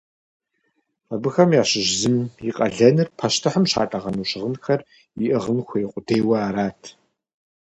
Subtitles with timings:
[1.13, 2.17] Абыхэм ящыщ зым
[2.47, 4.81] и къалэныр пащтыхьым щатӀэгъэну щыгъынхэр
[5.25, 6.81] иӀыгъын хуей къудейуэ арат.